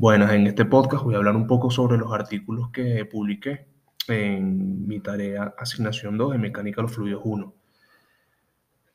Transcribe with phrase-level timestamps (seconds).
[0.00, 3.66] Bueno, en este podcast voy a hablar un poco sobre los artículos que publiqué
[4.06, 7.52] en mi tarea Asignación 2 de Mecánica de los Fluidos 1.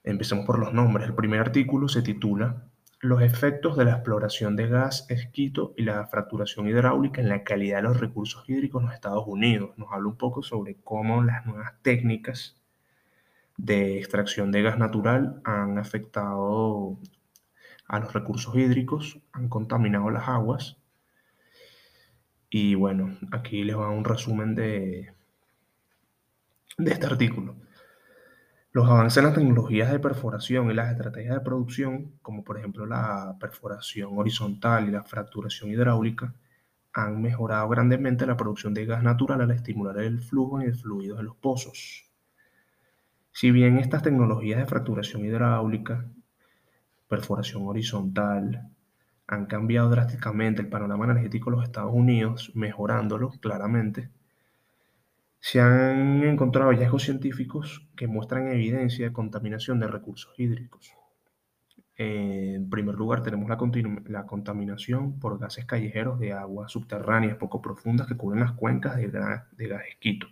[0.05, 1.05] Empecemos por los nombres.
[1.05, 2.67] El primer artículo se titula
[3.01, 7.79] Los efectos de la exploración de gas esquito y la fracturación hidráulica en la calidad
[7.79, 9.71] de los recursos hídricos en los Estados Unidos.
[9.75, 12.55] Nos habla un poco sobre cómo las nuevas técnicas
[13.57, 16.97] de extracción de gas natural han afectado
[17.89, 20.77] a los recursos hídricos, han contaminado las aguas
[22.55, 25.11] y bueno, aquí les va un resumen de,
[26.77, 27.55] de este artículo.
[28.71, 32.85] Los avances en las tecnologías de perforación y las estrategias de producción, como por ejemplo
[32.85, 36.35] la perforación horizontal y la fracturación hidráulica,
[36.93, 41.17] han mejorado grandemente la producción de gas natural al estimular el flujo y el fluido
[41.17, 42.07] de los pozos.
[43.31, 46.05] Si bien estas tecnologías de fracturación hidráulica,
[47.07, 48.69] perforación horizontal,
[49.33, 54.09] han cambiado drásticamente el panorama energético de los Estados Unidos, mejorándolo claramente,
[55.39, 60.93] se han encontrado hallazgos científicos que muestran evidencia de contaminación de recursos hídricos.
[61.97, 63.57] En primer lugar, tenemos la,
[64.07, 69.07] la, contaminación por gases callejeros de aguas subterráneas poco profundas que cubren las cuencas de,
[69.09, 70.27] de gas esquito.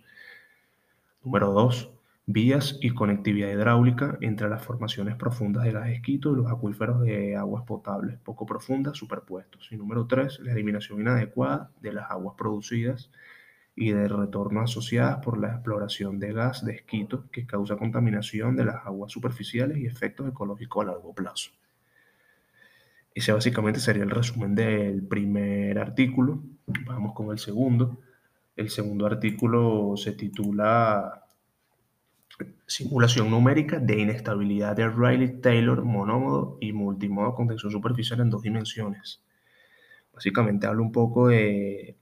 [1.22, 6.50] Número 2 vías y conectividad hidráulica entre las formaciones profundas de gas esquito y los
[6.50, 9.68] acuíferos de aguas potables poco profundas superpuestos.
[9.72, 13.10] Y número 3, la eliminación inadecuada de las aguas producidas
[13.74, 18.66] y de retorno asociadas por la exploración de gas de esquito que causa contaminación de
[18.66, 21.50] las aguas superficiales y efectos ecológicos a largo plazo.
[23.14, 26.42] Ese básicamente sería el resumen del primer artículo.
[26.86, 27.98] Vamos con el segundo.
[28.56, 31.21] El segundo artículo se titula
[32.66, 39.22] Simulación numérica de inestabilidad de Riley-Taylor monómodo y multimodo con tensión superficial en dos dimensiones.
[40.14, 41.96] Básicamente habla un poco de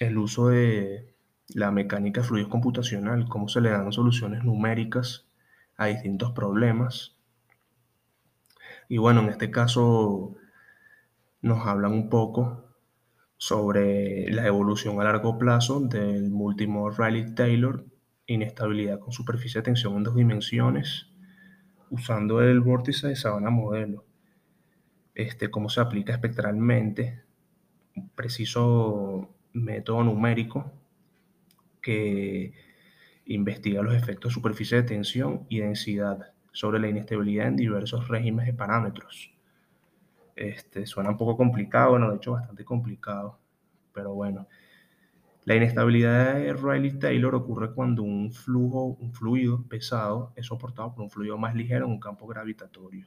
[0.00, 1.14] el uso de
[1.54, 5.26] la mecánica de fluidos computacional, cómo se le dan soluciones numéricas
[5.76, 7.16] a distintos problemas.
[8.88, 10.36] Y bueno, en este caso
[11.42, 12.64] nos hablan un poco
[13.36, 17.84] sobre la evolución a largo plazo del multimodo Riley-Taylor
[18.26, 21.08] inestabilidad con superficie de tensión en dos dimensiones
[21.90, 24.04] usando el vórtice de sabana modelo.
[25.14, 27.22] Este, cómo se aplica espectralmente,
[27.94, 30.70] un preciso método numérico
[31.80, 32.52] que
[33.26, 38.46] investiga los efectos de superficie de tensión y densidad sobre la inestabilidad en diversos regímenes
[38.46, 39.32] de parámetros.
[40.34, 43.38] Este, suena un poco complicado, bueno, de hecho bastante complicado,
[43.92, 44.46] pero bueno,
[45.46, 51.10] la inestabilidad de Rayleigh-Taylor ocurre cuando un flujo, un fluido pesado es soportado por un
[51.10, 53.06] fluido más ligero en un campo gravitatorio.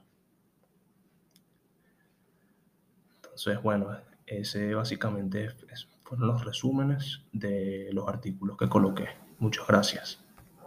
[3.17, 3.89] Entonces, bueno,
[4.25, 5.49] ese básicamente
[6.03, 9.09] fueron los resúmenes de los artículos que coloqué.
[9.39, 10.23] Muchas gracias.